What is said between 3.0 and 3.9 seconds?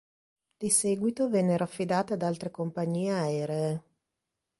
aeree.